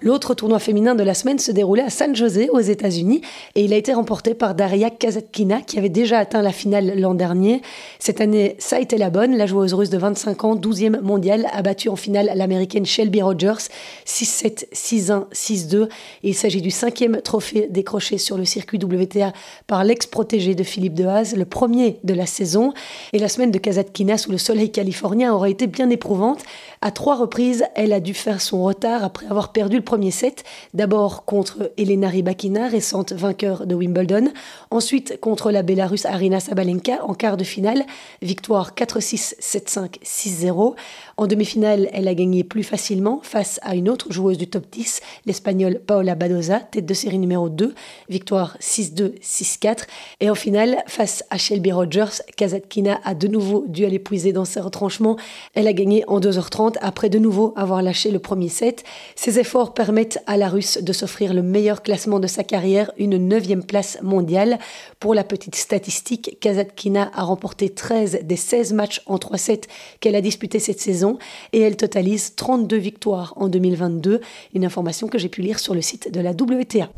L'autre 0.04 0.34
tournoi 0.34 0.60
féminin 0.60 0.96
de 0.96 1.04
la 1.04 1.14
semaine 1.14 1.40
se 1.40 1.50
déroulait 1.50 1.84
à 1.84 1.90
San 1.90 2.14
José, 2.14 2.50
aux 2.50 2.60
États-Unis, 2.60 3.22
et 3.56 3.64
il 3.64 3.72
a 3.72 3.78
été 3.78 3.94
remporté 3.94 4.34
par 4.34 4.54
Daria 4.54 4.90
Kazatkina, 4.90 5.62
qui 5.62 5.78
avait 5.78 5.88
déjà 5.88 6.20
atteint 6.20 6.42
la 6.42 6.52
finale 6.52 7.00
l'an 7.00 7.14
dernier. 7.14 7.62
Cette 8.00 8.20
année, 8.20 8.58
ça 8.60 8.76
a 8.76 8.80
été 8.82 8.98
la 8.98 9.10
bonne. 9.10 9.38
La 9.38 9.46
joueuse 9.46 9.74
russe 9.74 9.90
de 9.90 9.98
25 9.98 10.44
ans, 10.44 10.56
12e 10.58 11.00
mondiale, 11.00 11.48
a 11.54 11.62
battu 11.62 11.88
en 11.88 11.96
finale 11.96 12.34
l'américaine 12.36 12.86
Shelby 12.86 13.22
Rogers, 13.22 13.70
6-7, 14.06 14.66
6-1, 14.74 15.30
6-2. 15.32 15.88
Il 16.24 16.36
s'agit 16.36 16.62
du 16.62 16.70
cinquième 16.70 17.22
trophée 17.22 17.68
décroché 17.70 18.18
sur 18.18 18.38
le 18.38 18.44
circuit 18.44 18.80
WTA 18.84 19.32
par 19.68 19.86
l'ex-protégé 19.86 20.54
de 20.54 20.64
Philippe 20.64 20.96
Dehaze, 20.96 21.38
le 21.38 21.46
premier 21.46 22.00
de 22.04 22.14
la 22.14 22.26
saison. 22.26 22.74
Et 23.14 23.20
la 23.20 23.30
semaine 23.30 23.52
de 23.52 23.58
Kazatkina 23.58 24.18
sous 24.18 24.32
le 24.32 24.38
soleil 24.38 24.70
californien 24.70 25.34
aura 25.34 25.48
été 25.50 25.66
bien 25.66 25.90
éprouvante. 25.90 26.44
À 26.82 26.92
trois 26.92 27.16
reprises, 27.16 27.64
elle 27.76 27.94
a 27.94 28.02
dû 28.02 28.14
faire 28.14 28.42
son 28.42 28.66
retard 28.66 29.06
après 29.06 29.28
avoir 29.28 29.54
perdu 29.54 29.78
le 29.78 29.84
premier 29.94 30.10
set, 30.10 30.44
d'abord 30.74 31.24
contre 31.24 31.72
Elena 31.78 32.08
Rybakina, 32.08 32.68
récente 32.68 33.14
vainqueur 33.14 33.68
de 33.68 33.76
Wimbledon, 33.76 34.34
ensuite 34.72 35.20
contre 35.20 35.52
la 35.52 35.62
Bélarusse 35.62 36.08
Arina 36.08 36.40
Sabalenka 36.40 37.06
en 37.06 37.14
quart 37.14 37.38
de 37.38 37.44
finale, 37.44 37.86
victoire 38.24 38.72
4-6, 38.74 39.36
7-5, 39.40 40.00
6-0. 40.04 40.74
En 41.16 41.28
demi-finale, 41.28 41.90
elle 41.94 42.08
a 42.08 42.16
gagné 42.16 42.44
plus 42.44 42.64
facilement 42.64 43.20
face 43.22 43.60
à 43.62 43.76
une 43.76 43.88
autre 43.88 44.12
joueuse 44.12 44.40
du 44.40 44.48
top 44.48 44.66
10, 44.72 45.00
l'Espagnole 45.28 45.80
Paola 45.80 46.16
Badoza, 46.16 46.60
tête 46.60 46.88
de 46.88 46.94
série 46.96 47.20
numéro 47.20 47.50
2, 47.50 47.76
victoire 48.10 48.58
6-2, 48.60 49.20
6-4. 49.22 49.84
Et 50.22 50.32
en 50.32 50.36
finale, 50.36 50.84
face 50.88 51.24
à 51.30 51.38
Shelby 51.38 51.72
Rogers, 51.72 52.24
Kazatkina 52.36 53.00
a 53.04 53.14
de 53.14 53.28
nouveau 53.28 53.66
dû 53.68 53.86
aller 53.86 54.00
puiser 54.00 54.34
dans 54.34 54.46
ses 54.46 54.60
retranchements. 54.60 55.16
Elle 55.54 55.68
a 55.68 55.74
gagné 55.74 56.04
en 56.08 56.20
2h30 56.20 56.78
après 56.82 57.10
de 57.10 57.20
nouveau 57.20 57.54
avoir 57.56 57.84
lâché 57.84 58.10
le 58.10 58.20
premier 58.20 58.50
set. 58.50 58.84
Ses 59.16 59.38
efforts 59.38 59.76
permettent 59.76 60.20
à 60.26 60.36
la 60.36 60.50
Russe 60.50 60.80
de 60.82 60.94
s'offrir 60.94 61.36
le 61.36 61.44
meilleur 61.44 61.84
classement 61.84 62.20
de 62.20 62.28
sa 62.28 62.44
carrière, 62.44 62.92
une 62.98 63.18
neuvième 63.18 63.64
place 63.64 64.00
mondiale. 64.02 64.58
Pour 65.00 65.14
la 65.14 65.24
petite 65.24 65.56
statistique, 65.56 66.38
Kazatkina 66.40 67.12
a 67.14 67.22
remporté 67.22 67.70
13 67.70 68.22
des 68.24 68.36
16 68.36 68.74
matchs 68.74 69.02
en 69.06 69.20
3 69.20 69.38
sets 69.38 69.62
qu'elle 70.00 70.16
a 70.16 70.22
disputés 70.22 70.58
cette 70.58 70.82
saison 70.82 71.03
et 71.52 71.62
elle 71.62 71.78
totalise 71.78 72.36
32 72.36 72.78
victoires 72.78 73.34
en 73.36 73.48
2022, 73.48 74.22
une 74.54 74.66
information 74.66 75.08
que 75.08 75.18
j'ai 75.18 75.30
pu 75.30 75.42
lire 75.42 75.60
sur 75.60 75.74
le 75.74 75.82
site 75.82 76.12
de 76.12 76.20
la 76.20 76.32
WTA. 76.32 76.90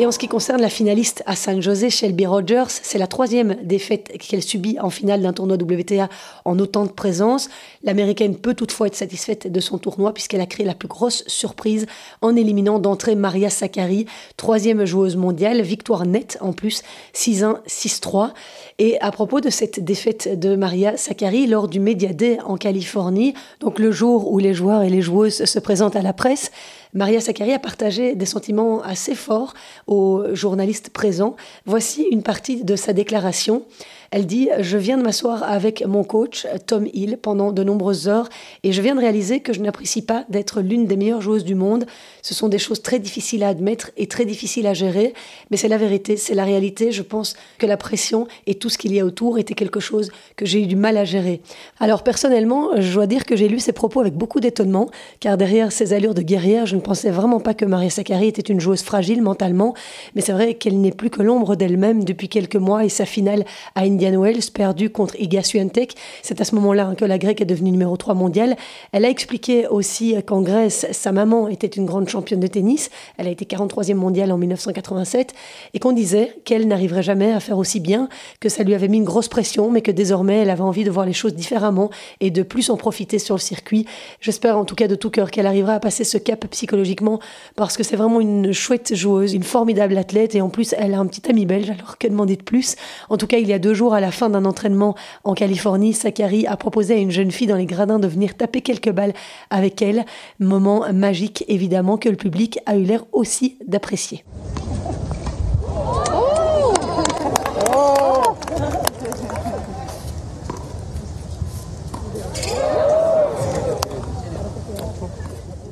Et 0.00 0.06
en 0.06 0.12
ce 0.12 0.18
qui 0.18 0.28
concerne 0.28 0.62
la 0.62 0.70
finaliste 0.70 1.22
à 1.26 1.36
San 1.36 1.60
José, 1.60 1.90
Shelby 1.90 2.24
Rogers, 2.24 2.70
c'est 2.70 2.96
la 2.96 3.06
troisième 3.06 3.58
défaite 3.62 4.16
qu'elle 4.16 4.42
subit 4.42 4.78
en 4.80 4.88
finale 4.88 5.20
d'un 5.20 5.34
tournoi 5.34 5.58
WTA 5.58 6.08
en 6.46 6.58
autant 6.58 6.86
de 6.86 6.90
présence. 6.90 7.50
L'américaine 7.82 8.34
peut 8.34 8.54
toutefois 8.54 8.86
être 8.86 8.94
satisfaite 8.94 9.52
de 9.52 9.60
son 9.60 9.76
tournoi 9.76 10.14
puisqu'elle 10.14 10.40
a 10.40 10.46
créé 10.46 10.64
la 10.64 10.72
plus 10.72 10.88
grosse 10.88 11.22
surprise 11.26 11.84
en 12.22 12.34
éliminant 12.34 12.78
d'entrée 12.78 13.14
Maria 13.14 13.50
Sakkari, 13.50 14.06
troisième 14.38 14.86
joueuse 14.86 15.16
mondiale, 15.16 15.60
victoire 15.60 16.06
nette 16.06 16.38
en 16.40 16.54
plus, 16.54 16.82
6-1, 17.12 17.58
6-3. 17.68 18.30
Et 18.78 18.98
à 19.02 19.10
propos 19.10 19.42
de 19.42 19.50
cette 19.50 19.84
défaite 19.84 20.40
de 20.40 20.56
Maria 20.56 20.96
Sakkari 20.96 21.46
lors 21.46 21.68
du 21.68 21.78
Media 21.78 22.14
Day 22.14 22.38
en 22.46 22.56
Californie, 22.56 23.34
donc 23.60 23.78
le 23.78 23.92
jour 23.92 24.32
où 24.32 24.38
les 24.38 24.54
joueurs 24.54 24.82
et 24.82 24.88
les 24.88 25.02
joueuses 25.02 25.44
se 25.44 25.58
présentent 25.58 25.96
à 25.96 26.00
la 26.00 26.14
presse, 26.14 26.50
Maria 26.92 27.20
Sakkari 27.20 27.52
a 27.52 27.60
partagé 27.60 28.16
des 28.16 28.26
sentiments 28.26 28.82
assez 28.82 29.14
forts 29.14 29.54
aux 29.90 30.34
journalistes 30.34 30.88
présents. 30.88 31.36
Voici 31.66 32.06
une 32.10 32.22
partie 32.22 32.64
de 32.64 32.76
sa 32.76 32.94
déclaration. 32.94 33.64
Elle 34.12 34.26
dit 34.26 34.48
Je 34.58 34.76
viens 34.76 34.98
de 34.98 35.04
m'asseoir 35.04 35.44
avec 35.44 35.86
mon 35.86 36.02
coach, 36.02 36.44
Tom 36.66 36.88
Hill, 36.92 37.16
pendant 37.22 37.52
de 37.52 37.62
nombreuses 37.62 38.08
heures 38.08 38.28
et 38.64 38.72
je 38.72 38.82
viens 38.82 38.96
de 38.96 39.00
réaliser 39.00 39.38
que 39.38 39.52
je 39.52 39.60
n'apprécie 39.60 40.02
pas 40.02 40.24
d'être 40.28 40.60
l'une 40.62 40.86
des 40.86 40.96
meilleures 40.96 41.20
joueuses 41.20 41.44
du 41.44 41.54
monde. 41.54 41.86
Ce 42.20 42.34
sont 42.34 42.48
des 42.48 42.58
choses 42.58 42.82
très 42.82 42.98
difficiles 42.98 43.44
à 43.44 43.48
admettre 43.48 43.92
et 43.96 44.08
très 44.08 44.24
difficiles 44.24 44.66
à 44.66 44.74
gérer, 44.74 45.14
mais 45.50 45.56
c'est 45.56 45.68
la 45.68 45.78
vérité, 45.78 46.16
c'est 46.16 46.34
la 46.34 46.44
réalité. 46.44 46.90
Je 46.90 47.02
pense 47.02 47.36
que 47.58 47.66
la 47.66 47.76
pression 47.76 48.26
et 48.48 48.56
tout 48.56 48.68
ce 48.68 48.78
qu'il 48.78 48.92
y 48.92 48.98
a 48.98 49.04
autour 49.04 49.38
était 49.38 49.54
quelque 49.54 49.78
chose 49.78 50.10
que 50.34 50.44
j'ai 50.44 50.60
eu 50.60 50.66
du 50.66 50.76
mal 50.76 50.96
à 50.96 51.04
gérer. 51.04 51.40
Alors 51.78 52.02
personnellement, 52.02 52.70
je 52.80 52.92
dois 52.92 53.06
dire 53.06 53.24
que 53.24 53.36
j'ai 53.36 53.46
lu 53.46 53.60
ces 53.60 53.72
propos 53.72 54.00
avec 54.00 54.14
beaucoup 54.14 54.40
d'étonnement, 54.40 54.90
car 55.20 55.36
derrière 55.36 55.70
ces 55.70 55.92
allures 55.92 56.14
de 56.14 56.22
guerrière, 56.22 56.66
je 56.66 56.74
ne 56.74 56.80
pensais 56.80 57.10
vraiment 57.10 57.38
pas 57.38 57.54
que 57.54 57.64
Maria 57.64 57.90
Sakkari 57.90 58.26
était 58.26 58.42
une 58.42 58.58
joueuse 58.58 58.82
fragile 58.82 59.22
mentalement, 59.22 59.74
mais 60.16 60.20
c'est 60.20 60.32
vrai 60.32 60.54
qu'elle 60.54 60.80
n'est 60.80 60.90
plus 60.90 61.10
que 61.10 61.22
l'ombre 61.22 61.54
d'elle-même 61.54 62.02
depuis 62.02 62.28
quelques 62.28 62.56
mois 62.56 62.84
et 62.84 62.88
sa 62.88 63.06
finale 63.06 63.44
à 63.76 63.86
Indian 64.00 64.18
Wells, 64.18 64.50
perdue 64.54 64.88
contre 64.88 65.14
Iga 65.20 65.42
Swiatek, 65.42 65.94
c'est 66.22 66.40
à 66.40 66.44
ce 66.44 66.54
moment-là 66.54 66.94
que 66.96 67.04
la 67.04 67.18
Grecque 67.18 67.42
est 67.42 67.46
devenue 67.46 67.70
numéro 67.70 67.98
3 67.98 68.14
mondiale. 68.14 68.56
Elle 68.92 69.04
a 69.04 69.10
expliqué 69.10 69.66
aussi 69.66 70.14
qu'en 70.26 70.40
Grèce, 70.40 70.86
sa 70.92 71.12
maman 71.12 71.48
était 71.48 71.66
une 71.66 71.84
grande 71.84 72.08
championne 72.08 72.40
de 72.40 72.46
tennis, 72.46 72.88
elle 73.18 73.26
a 73.26 73.30
été 73.30 73.44
43e 73.44 73.94
mondiale 73.94 74.32
en 74.32 74.38
1987, 74.38 75.34
et 75.74 75.78
qu'on 75.80 75.92
disait 75.92 76.34
qu'elle 76.46 76.66
n'arriverait 76.66 77.02
jamais 77.02 77.30
à 77.30 77.40
faire 77.40 77.58
aussi 77.58 77.78
bien, 77.78 78.08
que 78.40 78.48
ça 78.48 78.62
lui 78.62 78.74
avait 78.74 78.88
mis 78.88 78.96
une 78.96 79.04
grosse 79.04 79.28
pression, 79.28 79.70
mais 79.70 79.82
que 79.82 79.90
désormais 79.90 80.38
elle 80.38 80.50
avait 80.50 80.62
envie 80.62 80.84
de 80.84 80.90
voir 80.90 81.04
les 81.04 81.12
choses 81.12 81.34
différemment 81.34 81.90
et 82.20 82.30
de 82.30 82.42
plus 82.42 82.70
en 82.70 82.78
profiter 82.78 83.18
sur 83.18 83.34
le 83.34 83.40
circuit. 83.40 83.84
J'espère 84.22 84.56
en 84.56 84.64
tout 84.64 84.76
cas 84.76 84.88
de 84.88 84.94
tout 84.94 85.10
cœur 85.10 85.30
qu'elle 85.30 85.46
arrivera 85.46 85.74
à 85.74 85.80
passer 85.80 86.04
ce 86.04 86.16
cap 86.16 86.46
psychologiquement, 86.46 87.20
parce 87.54 87.76
que 87.76 87.82
c'est 87.82 87.96
vraiment 87.96 88.20
une 88.20 88.52
chouette 88.52 88.94
joueuse, 88.94 89.34
une 89.34 89.42
formidable 89.42 89.98
athlète, 89.98 90.34
et 90.34 90.40
en 90.40 90.48
plus 90.48 90.74
elle 90.78 90.94
a 90.94 90.98
un 90.98 91.06
petit 91.06 91.28
ami 91.28 91.44
belge, 91.44 91.68
alors 91.68 91.98
que 91.98 92.08
demander 92.08 92.36
de 92.36 92.42
plus? 92.42 92.76
En 93.10 93.18
tout 93.18 93.26
cas, 93.26 93.36
il 93.36 93.46
y 93.46 93.52
a 93.52 93.58
deux 93.58 93.74
jours, 93.74 93.89
à 93.92 94.00
la 94.00 94.10
fin 94.10 94.30
d'un 94.30 94.44
entraînement 94.44 94.94
en 95.24 95.34
Californie, 95.34 95.92
Sakari 95.92 96.46
a 96.46 96.56
proposé 96.56 96.94
à 96.94 96.98
une 96.98 97.10
jeune 97.10 97.30
fille 97.30 97.46
dans 97.46 97.56
les 97.56 97.66
gradins 97.66 97.98
de 97.98 98.06
venir 98.06 98.36
taper 98.36 98.60
quelques 98.60 98.90
balles 98.90 99.14
avec 99.50 99.82
elle. 99.82 100.04
Moment 100.38 100.84
magique, 100.92 101.44
évidemment, 101.48 101.98
que 101.98 102.08
le 102.08 102.16
public 102.16 102.58
a 102.66 102.76
eu 102.76 102.82
l'air 102.82 103.04
aussi 103.12 103.56
d'apprécier. 103.66 104.24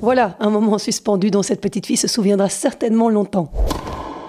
Voilà 0.01 0.37
un 0.39 0.51
moment 0.51 0.79
suspendu 0.79 1.31
dont 1.31 1.43
cette 1.43 1.61
petite 1.61 1.87
fille 1.87 1.97
se 1.97 2.09
souviendra 2.09 2.49
certainement 2.49 3.11
longtemps. 3.11 3.51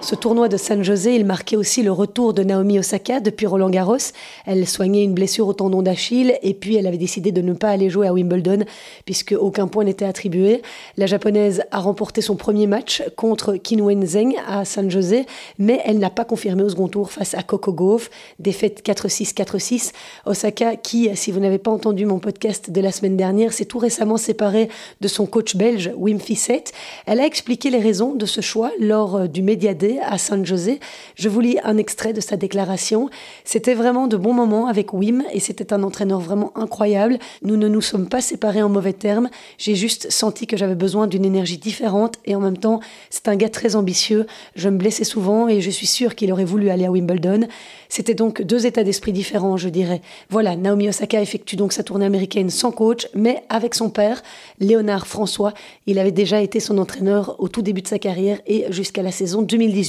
Ce 0.02 0.14
tournoi 0.14 0.48
de 0.48 0.56
San 0.56 0.82
José, 0.82 1.14
il 1.14 1.26
marquait 1.26 1.56
aussi 1.56 1.82
le 1.82 1.92
retour 1.92 2.32
de 2.32 2.42
Naomi 2.42 2.78
Osaka 2.78 3.20
depuis 3.20 3.46
Roland 3.46 3.68
Garros. 3.68 3.98
Elle 4.46 4.66
soignait 4.66 5.04
une 5.04 5.12
blessure 5.12 5.46
au 5.46 5.52
tendon 5.52 5.82
d'Achille 5.82 6.38
et 6.42 6.54
puis 6.54 6.76
elle 6.76 6.86
avait 6.86 6.96
décidé 6.96 7.32
de 7.32 7.42
ne 7.42 7.52
pas 7.52 7.68
aller 7.68 7.90
jouer 7.90 8.06
à 8.06 8.14
Wimbledon 8.14 8.64
puisque 9.04 9.34
aucun 9.38 9.68
point 9.68 9.84
n'était 9.84 10.06
attribué. 10.06 10.62
La 10.96 11.04
japonaise 11.04 11.64
a 11.70 11.80
remporté 11.80 12.22
son 12.22 12.36
premier 12.36 12.66
match 12.66 13.02
contre 13.14 13.56
Qinwen 13.56 14.06
Zheng 14.06 14.36
à 14.48 14.64
San 14.64 14.90
José, 14.90 15.26
mais 15.58 15.82
elle 15.84 15.98
n'a 15.98 16.08
pas 16.08 16.24
confirmé 16.24 16.62
au 16.62 16.70
second 16.70 16.88
tour 16.88 17.12
face 17.12 17.34
à 17.34 17.42
Coco 17.42 17.72
Gauff. 17.72 18.10
Défaite 18.38 18.82
4-6, 18.82 19.34
4-6. 19.34 19.92
Osaka, 20.24 20.76
qui, 20.76 21.14
si 21.14 21.30
vous 21.30 21.40
n'avez 21.40 21.58
pas 21.58 21.70
entendu 21.70 22.06
mon 22.06 22.20
podcast 22.20 22.70
de 22.70 22.80
la 22.80 22.90
semaine 22.90 23.18
dernière, 23.18 23.52
s'est 23.52 23.66
tout 23.66 23.78
récemment 23.78 24.16
séparée 24.16 24.70
de 25.02 25.08
son 25.08 25.26
coach 25.26 25.56
belge 25.56 25.92
Wim 25.94 26.20
Fissette. 26.20 26.72
Elle 27.04 27.20
a 27.20 27.26
expliqué 27.26 27.68
les 27.68 27.80
raisons 27.80 28.14
de 28.14 28.24
ce 28.24 28.40
choix 28.40 28.72
lors 28.80 29.28
du 29.28 29.42
Média 29.42 29.74
à 29.98 30.18
San 30.18 30.46
José. 30.46 30.78
Je 31.16 31.28
vous 31.28 31.40
lis 31.40 31.58
un 31.64 31.76
extrait 31.76 32.12
de 32.12 32.20
sa 32.20 32.36
déclaration. 32.36 33.10
C'était 33.44 33.74
vraiment 33.74 34.06
de 34.06 34.16
bons 34.16 34.32
moments 34.32 34.66
avec 34.66 34.92
Wim 34.92 35.24
et 35.32 35.40
c'était 35.40 35.72
un 35.72 35.82
entraîneur 35.82 36.20
vraiment 36.20 36.52
incroyable. 36.54 37.18
Nous 37.42 37.56
ne 37.56 37.68
nous 37.68 37.80
sommes 37.80 38.08
pas 38.08 38.20
séparés 38.20 38.62
en 38.62 38.68
mauvais 38.68 38.92
termes. 38.92 39.28
J'ai 39.58 39.74
juste 39.74 40.10
senti 40.10 40.46
que 40.46 40.56
j'avais 40.56 40.74
besoin 40.74 41.06
d'une 41.06 41.24
énergie 41.24 41.58
différente 41.58 42.16
et 42.24 42.34
en 42.34 42.40
même 42.40 42.58
temps, 42.58 42.80
c'est 43.10 43.28
un 43.28 43.36
gars 43.36 43.48
très 43.48 43.74
ambitieux. 43.74 44.26
Je 44.54 44.68
me 44.68 44.76
blessais 44.76 45.04
souvent 45.04 45.48
et 45.48 45.60
je 45.60 45.70
suis 45.70 45.86
sûre 45.86 46.14
qu'il 46.14 46.32
aurait 46.32 46.44
voulu 46.44 46.70
aller 46.70 46.84
à 46.84 46.90
Wimbledon. 46.90 47.48
C'était 47.88 48.14
donc 48.14 48.42
deux 48.42 48.66
états 48.66 48.84
d'esprit 48.84 49.12
différents, 49.12 49.56
je 49.56 49.68
dirais. 49.68 50.00
Voilà, 50.28 50.54
Naomi 50.54 50.88
Osaka 50.88 51.20
effectue 51.20 51.56
donc 51.56 51.72
sa 51.72 51.82
tournée 51.82 52.06
américaine 52.06 52.50
sans 52.50 52.70
coach, 52.70 53.08
mais 53.14 53.42
avec 53.48 53.74
son 53.74 53.90
père, 53.90 54.22
Léonard 54.60 55.06
François. 55.06 55.54
Il 55.86 55.98
avait 55.98 56.12
déjà 56.12 56.40
été 56.40 56.60
son 56.60 56.78
entraîneur 56.78 57.36
au 57.38 57.48
tout 57.48 57.62
début 57.62 57.82
de 57.82 57.88
sa 57.88 57.98
carrière 57.98 58.40
et 58.46 58.66
jusqu'à 58.70 59.02
la 59.02 59.10
saison 59.10 59.42
2010. 59.42 59.79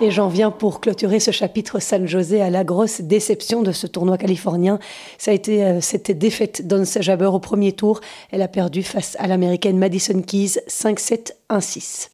Et 0.00 0.10
j'en 0.10 0.28
viens 0.28 0.50
pour 0.50 0.80
clôturer 0.80 1.20
ce 1.20 1.30
chapitre 1.30 1.78
San 1.78 2.06
José 2.06 2.42
à 2.42 2.50
la 2.50 2.64
grosse 2.64 3.00
déception 3.00 3.62
de 3.62 3.72
ce 3.72 3.86
tournoi 3.86 4.18
californien. 4.18 4.78
Ça 5.18 5.30
a 5.30 5.34
été 5.34 5.64
euh, 5.64 5.80
cette 5.80 6.10
défaite 6.10 6.66
d'Once 6.66 6.98
Jabber 7.00 7.26
au 7.26 7.38
premier 7.38 7.72
tour. 7.72 8.00
Elle 8.30 8.42
a 8.42 8.48
perdu 8.48 8.82
face 8.82 9.16
à 9.20 9.26
l'américaine 9.26 9.78
Madison 9.78 10.20
Keys 10.20 10.58
5-7, 10.68 11.32
1-6. 11.50 12.08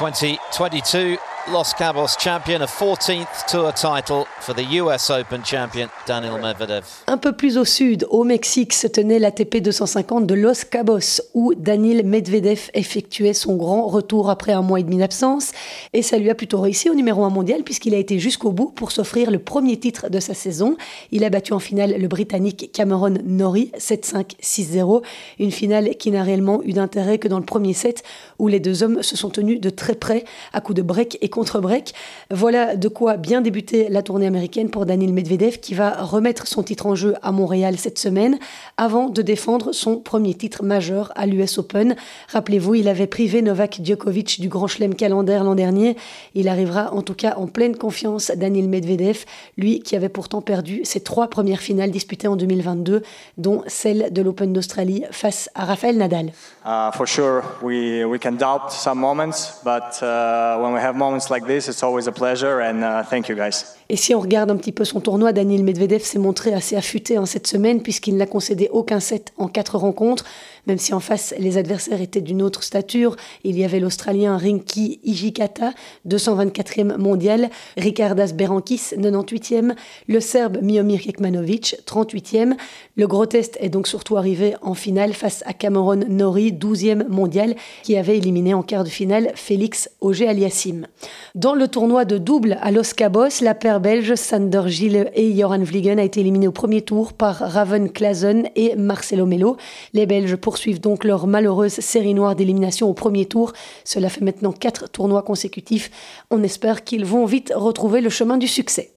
2022 0.00 1.35
Los 1.52 1.74
Cabos 1.78 2.16
champion, 2.18 2.60
a 2.60 2.66
14th 2.66 3.46
tour 3.48 3.72
title 3.72 4.24
for 4.40 4.52
the 4.52 4.64
US 4.82 5.10
Open 5.10 5.44
champion 5.44 5.86
Daniel 6.04 6.40
Medvedev. 6.42 6.82
Un 7.06 7.18
peu 7.18 7.30
plus 7.30 7.56
au 7.56 7.64
sud, 7.64 8.04
au 8.10 8.24
Mexique, 8.24 8.72
se 8.72 8.88
tenait 8.88 9.20
l'ATP 9.20 9.58
250 9.58 10.26
de 10.26 10.34
Los 10.34 10.64
Cabos 10.68 11.22
où 11.34 11.54
Daniel 11.54 12.04
Medvedev 12.04 12.68
effectuait 12.74 13.32
son 13.32 13.54
grand 13.54 13.86
retour 13.86 14.28
après 14.28 14.50
un 14.52 14.62
mois 14.62 14.80
et 14.80 14.82
demi 14.82 14.96
d'absence 14.96 15.52
et 15.92 16.02
ça 16.02 16.18
lui 16.18 16.30
a 16.30 16.34
plutôt 16.34 16.60
réussi 16.60 16.90
au 16.90 16.94
numéro 16.94 17.22
1 17.22 17.30
mondial 17.30 17.62
puisqu'il 17.62 17.94
a 17.94 17.98
été 17.98 18.18
jusqu'au 18.18 18.50
bout 18.50 18.72
pour 18.74 18.90
s'offrir 18.90 19.30
le 19.30 19.38
premier 19.38 19.76
titre 19.76 20.10
de 20.10 20.18
sa 20.18 20.34
saison. 20.34 20.76
Il 21.12 21.22
a 21.22 21.30
battu 21.30 21.52
en 21.52 21.60
finale 21.60 21.94
le 21.96 22.08
Britannique 22.08 22.72
Cameron 22.72 23.14
Norrie 23.24 23.70
7-5 23.78 24.32
6-0, 24.42 25.02
une 25.38 25.52
finale 25.52 25.90
qui 25.96 26.10
n'a 26.10 26.24
réellement 26.24 26.60
eu 26.64 26.72
d'intérêt 26.72 27.18
que 27.18 27.28
dans 27.28 27.38
le 27.38 27.44
premier 27.44 27.72
set 27.72 28.02
où 28.40 28.48
les 28.48 28.58
deux 28.58 28.82
hommes 28.82 29.04
se 29.04 29.16
sont 29.16 29.30
tenus 29.30 29.60
de 29.60 29.70
très 29.70 29.94
près 29.94 30.24
à 30.52 30.60
coups 30.60 30.76
de 30.76 30.82
break 30.82 31.18
et 31.20 31.28
contre-break. 31.36 31.92
Voilà 32.30 32.76
de 32.76 32.88
quoi 32.88 33.18
bien 33.18 33.42
débuter 33.42 33.90
la 33.90 34.02
tournée 34.02 34.26
américaine 34.26 34.70
pour 34.70 34.86
Daniel 34.86 35.12
Medvedev 35.12 35.58
qui 35.58 35.74
va 35.74 35.90
remettre 36.02 36.46
son 36.46 36.62
titre 36.62 36.86
en 36.86 36.94
jeu 36.94 37.14
à 37.22 37.30
Montréal 37.30 37.76
cette 37.76 37.98
semaine 37.98 38.38
avant 38.78 39.10
de 39.10 39.20
défendre 39.20 39.72
son 39.72 39.98
premier 39.98 40.32
titre 40.32 40.64
majeur 40.64 41.12
à 41.14 41.26
l'US 41.26 41.58
Open. 41.58 41.94
Rappelez-vous, 42.32 42.76
il 42.76 42.88
avait 42.88 43.06
privé 43.06 43.42
Novak 43.42 43.80
Djokovic 43.84 44.40
du 44.40 44.48
Grand 44.48 44.66
Chelem 44.66 44.94
calendaire 44.94 45.44
l'an 45.44 45.54
dernier. 45.54 45.98
Il 46.34 46.48
arrivera 46.48 46.94
en 46.94 47.02
tout 47.02 47.14
cas 47.14 47.34
en 47.36 47.48
pleine 47.48 47.76
confiance 47.76 48.32
Daniel 48.34 48.70
Medvedev, 48.70 49.26
lui 49.58 49.80
qui 49.80 49.94
avait 49.94 50.08
pourtant 50.08 50.40
perdu 50.40 50.80
ses 50.84 51.00
trois 51.00 51.28
premières 51.28 51.60
finales 51.60 51.90
disputées 51.90 52.28
en 52.28 52.36
2022, 52.36 53.02
dont 53.36 53.62
celle 53.66 54.10
de 54.10 54.22
l'Open 54.22 54.54
d'Australie 54.54 55.04
face 55.10 55.50
à 55.54 55.66
Rafael 55.66 55.98
Nadal. 55.98 56.32
Uh, 56.64 56.90
for 56.94 57.06
sure, 57.06 57.42
we, 57.62 58.04
we 58.06 58.18
can 58.18 58.32
doubt 58.32 58.70
some 58.70 58.98
moments, 58.98 59.60
but 59.62 60.02
uh, 60.02 60.58
when 60.58 60.72
we 60.72 60.80
have 60.80 60.96
moments 60.96 61.25
like 61.30 61.46
this, 61.46 61.68
it's 61.68 61.82
always 61.82 62.06
a 62.06 62.12
pleasure 62.12 62.60
and 62.60 62.82
uh, 62.82 63.02
thank 63.02 63.28
you 63.28 63.36
guys. 63.36 63.76
Et 63.88 63.96
si 63.96 64.14
on 64.14 64.20
regarde 64.20 64.50
un 64.50 64.56
petit 64.56 64.72
peu 64.72 64.84
son 64.84 65.00
tournoi, 65.00 65.32
Daniel 65.32 65.62
Medvedev 65.62 66.02
s'est 66.02 66.18
montré 66.18 66.52
assez 66.52 66.74
affûté 66.74 67.18
en 67.18 67.26
cette 67.26 67.46
semaine 67.46 67.82
puisqu'il 67.82 68.16
n'a 68.16 68.26
concédé 68.26 68.68
aucun 68.72 68.98
set 68.98 69.32
en 69.36 69.46
quatre 69.46 69.78
rencontres, 69.78 70.24
même 70.66 70.78
si 70.78 70.92
en 70.92 70.98
face 70.98 71.32
les 71.38 71.56
adversaires 71.56 72.00
étaient 72.00 72.20
d'une 72.20 72.42
autre 72.42 72.64
stature. 72.64 73.14
Il 73.44 73.56
y 73.56 73.64
avait 73.64 73.78
l'Australien 73.78 74.36
Rinky 74.36 74.98
Ijikata, 75.04 75.72
224e 76.08 76.96
mondial, 76.96 77.48
Ricardas 77.76 78.32
Berankis, 78.34 78.94
98e, 78.96 79.74
le 80.08 80.20
Serbe 80.20 80.58
Miomir 80.62 81.00
Kekmanovic, 81.00 81.76
38e. 81.86 82.54
Le 82.96 83.06
gros 83.06 83.26
test 83.26 83.56
est 83.60 83.68
donc 83.68 83.86
surtout 83.86 84.16
arrivé 84.16 84.56
en 84.62 84.74
finale 84.74 85.14
face 85.14 85.44
à 85.46 85.52
Cameron 85.52 86.00
Nori, 86.08 86.52
12e 86.52 87.06
mondial, 87.06 87.54
qui 87.84 87.96
avait 87.96 88.18
éliminé 88.18 88.52
en 88.52 88.62
quart 88.62 88.82
de 88.82 88.88
finale 88.88 89.30
Félix 89.36 89.88
Auger-Aliassime. 90.00 90.88
Dans 91.34 91.54
le 91.54 91.68
tournoi 91.68 92.04
de 92.04 92.18
double 92.18 92.58
à 92.62 92.70
Los 92.70 92.94
Cabos, 92.96 93.42
la 93.42 93.54
paire 93.54 93.80
belge 93.80 94.14
Sander 94.14 94.62
Gilles 94.66 95.10
et 95.14 95.36
Joran 95.36 95.58
Vliegen 95.58 95.98
a 95.98 96.02
été 96.02 96.20
éliminé 96.20 96.48
au 96.48 96.52
premier 96.52 96.82
tour 96.82 97.12
par 97.12 97.36
Raven 97.36 97.90
Clazen 97.90 98.48
et 98.56 98.74
Marcelo 98.76 99.26
Melo. 99.26 99.56
Les 99.92 100.06
Belges 100.06 100.36
poursuivent 100.36 100.80
donc 100.80 101.04
leur 101.04 101.26
malheureuse 101.26 101.80
série 101.80 102.14
noire 102.14 102.36
d'élimination 102.36 102.88
au 102.88 102.94
premier 102.94 103.26
tour. 103.26 103.52
Cela 103.84 104.08
fait 104.08 104.22
maintenant 104.22 104.52
quatre 104.52 104.88
tournois 104.88 105.22
consécutifs. 105.22 105.90
On 106.30 106.42
espère 106.42 106.84
qu'ils 106.84 107.04
vont 107.04 107.26
vite 107.26 107.52
retrouver 107.54 108.00
le 108.00 108.10
chemin 108.10 108.38
du 108.38 108.48
succès. 108.48 108.92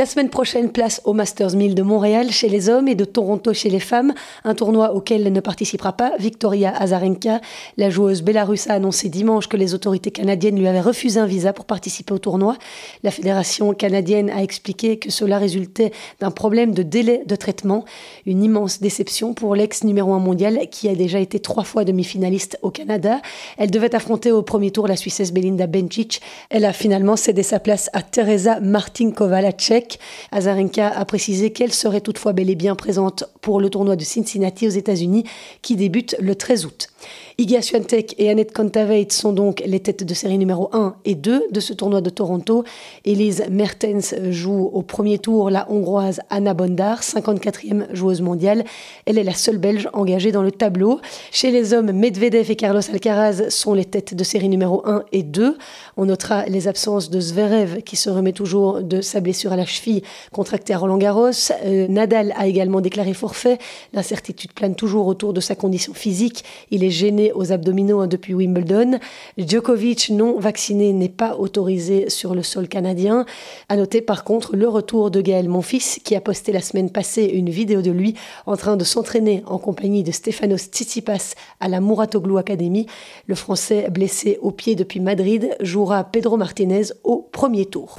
La 0.00 0.06
semaine 0.06 0.30
prochaine, 0.30 0.72
place 0.72 1.02
au 1.04 1.12
Masters 1.12 1.54
1000 1.54 1.74
de 1.74 1.82
Montréal 1.82 2.30
chez 2.30 2.48
les 2.48 2.70
hommes 2.70 2.88
et 2.88 2.94
de 2.94 3.04
Toronto 3.04 3.52
chez 3.52 3.68
les 3.68 3.80
femmes, 3.80 4.14
un 4.44 4.54
tournoi 4.54 4.94
auquel 4.94 5.30
ne 5.30 5.40
participera 5.40 5.92
pas 5.92 6.14
Victoria 6.18 6.74
Azarenka. 6.74 7.42
La 7.76 7.90
joueuse 7.90 8.22
bélarusse 8.22 8.70
a 8.70 8.72
annoncé 8.72 9.10
dimanche 9.10 9.46
que 9.46 9.58
les 9.58 9.74
autorités 9.74 10.10
canadiennes 10.10 10.58
lui 10.58 10.66
avaient 10.66 10.80
refusé 10.80 11.20
un 11.20 11.26
visa 11.26 11.52
pour 11.52 11.66
participer 11.66 12.14
au 12.14 12.18
tournoi. 12.18 12.56
La 13.02 13.10
fédération 13.10 13.74
canadienne 13.74 14.30
a 14.30 14.42
expliqué 14.42 14.98
que 14.98 15.10
cela 15.10 15.36
résultait 15.36 15.92
d'un 16.18 16.30
problème 16.30 16.72
de 16.72 16.82
délai 16.82 17.22
de 17.26 17.36
traitement. 17.36 17.84
Une 18.24 18.42
immense 18.42 18.80
déception 18.80 19.34
pour 19.34 19.54
l'ex 19.54 19.84
numéro 19.84 20.14
1 20.14 20.18
mondial 20.18 20.60
qui 20.70 20.88
a 20.88 20.94
déjà 20.94 21.20
été 21.20 21.40
trois 21.40 21.64
fois 21.64 21.84
demi-finaliste 21.84 22.58
au 22.62 22.70
Canada. 22.70 23.20
Elle 23.58 23.70
devait 23.70 23.94
affronter 23.94 24.32
au 24.32 24.40
premier 24.40 24.70
tour 24.70 24.88
la 24.88 24.96
Suissesse 24.96 25.30
Belinda 25.30 25.66
Bencic. 25.66 26.22
Elle 26.48 26.64
a 26.64 26.72
finalement 26.72 27.16
cédé 27.16 27.42
sa 27.42 27.60
place 27.60 27.90
à 27.92 28.00
Teresa 28.00 28.60
Martinkova, 28.60 29.42
la 29.42 29.52
Tchèque. 29.52 29.89
Azarenka 30.30 30.88
a 30.88 31.04
précisé 31.04 31.52
qu'elle 31.52 31.72
serait 31.72 32.00
toutefois 32.00 32.32
bel 32.32 32.50
et 32.50 32.54
bien 32.54 32.74
présente 32.74 33.24
pour 33.40 33.60
le 33.60 33.70
tournoi 33.70 33.96
de 33.96 34.04
Cincinnati 34.04 34.66
aux 34.66 34.70
États-Unis 34.70 35.24
qui 35.62 35.76
débute 35.76 36.16
le 36.20 36.34
13 36.34 36.66
août. 36.66 36.89
Iga 37.38 37.62
Swiatek 37.62 38.16
et 38.18 38.28
Annette 38.28 38.52
Kontaveit 38.52 39.10
sont 39.10 39.32
donc 39.32 39.62
les 39.64 39.80
têtes 39.80 40.04
de 40.04 40.12
série 40.12 40.36
numéro 40.36 40.68
1 40.72 40.96
et 41.04 41.14
2 41.14 41.46
de 41.50 41.60
ce 41.60 41.72
tournoi 41.72 42.00
de 42.00 42.10
Toronto. 42.10 42.64
Elise 43.04 43.44
Mertens 43.50 44.14
joue 44.30 44.70
au 44.72 44.82
premier 44.82 45.18
tour 45.18 45.48
la 45.48 45.70
hongroise 45.70 46.20
Anna 46.28 46.52
Bondar, 46.52 47.00
54e 47.00 47.94
joueuse 47.94 48.20
mondiale. 48.20 48.64
Elle 49.06 49.16
est 49.16 49.24
la 49.24 49.32
seule 49.32 49.58
belge 49.58 49.88
engagée 49.94 50.32
dans 50.32 50.42
le 50.42 50.52
tableau. 50.52 51.00
Chez 51.32 51.50
les 51.50 51.72
hommes, 51.72 51.92
Medvedev 51.92 52.50
et 52.50 52.56
Carlos 52.56 52.82
Alcaraz 52.90 53.48
sont 53.48 53.72
les 53.72 53.86
têtes 53.86 54.14
de 54.14 54.24
série 54.24 54.48
numéro 54.48 54.86
1 54.86 55.04
et 55.12 55.22
2. 55.22 55.56
On 55.96 56.04
notera 56.04 56.44
les 56.46 56.68
absences 56.68 57.08
de 57.08 57.20
Zverev 57.20 57.82
qui 57.82 57.96
se 57.96 58.10
remet 58.10 58.32
toujours 58.32 58.82
de 58.82 59.00
sa 59.00 59.20
blessure 59.20 59.52
à 59.52 59.56
la 59.56 59.64
cheville 59.64 60.02
contractée 60.32 60.74
à 60.74 60.78
Roland 60.78 60.98
Garros. 60.98 61.30
Euh, 61.64 61.88
Nadal 61.88 62.34
a 62.36 62.46
également 62.46 62.80
déclaré 62.80 63.14
forfait. 63.14 63.58
L'incertitude 63.92 64.52
plane 64.52 64.74
toujours 64.74 65.06
autour 65.06 65.32
de 65.32 65.40
sa 65.40 65.54
condition 65.54 65.94
physique. 65.94 66.44
Il 66.70 66.84
est 66.84 66.89
gêné 66.90 67.32
aux 67.32 67.52
abdominaux 67.52 68.00
hein, 68.00 68.06
depuis 68.06 68.34
Wimbledon. 68.34 68.98
Djokovic, 69.38 70.10
non 70.10 70.38
vacciné, 70.38 70.92
n'est 70.92 71.08
pas 71.08 71.36
autorisé 71.36 72.10
sur 72.10 72.34
le 72.34 72.42
sol 72.42 72.68
canadien. 72.68 73.24
À 73.68 73.76
noter 73.76 74.00
par 74.00 74.24
contre 74.24 74.56
le 74.56 74.68
retour 74.68 75.10
de 75.10 75.20
Gaël 75.20 75.48
Monfils, 75.48 76.00
qui 76.04 76.14
a 76.16 76.20
posté 76.20 76.52
la 76.52 76.60
semaine 76.60 76.90
passée 76.90 77.24
une 77.24 77.50
vidéo 77.50 77.82
de 77.82 77.90
lui 77.90 78.14
en 78.46 78.56
train 78.56 78.76
de 78.76 78.84
s'entraîner 78.84 79.42
en 79.46 79.58
compagnie 79.58 80.02
de 80.02 80.12
Stefanos 80.12 80.68
Tsitsipas 80.70 81.34
à 81.60 81.68
la 81.68 81.80
Muratoglu 81.80 82.38
Academy. 82.38 82.86
Le 83.26 83.34
Français 83.34 83.88
blessé 83.90 84.38
au 84.42 84.50
pied 84.50 84.74
depuis 84.74 85.00
Madrid 85.00 85.56
jouera 85.60 86.04
Pedro 86.04 86.36
Martinez 86.36 86.84
au 87.04 87.28
premier 87.32 87.66
tour. 87.66 87.98